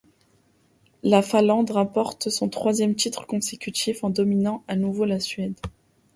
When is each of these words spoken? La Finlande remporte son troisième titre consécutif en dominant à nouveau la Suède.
La 1.03 1.21
Finlande 1.21 1.69
remporte 1.69 2.29
son 2.31 2.49
troisième 2.49 2.95
titre 2.95 3.27
consécutif 3.27 4.03
en 4.03 4.09
dominant 4.09 4.63
à 4.67 4.75
nouveau 4.75 5.05
la 5.05 5.19
Suède. 5.19 5.53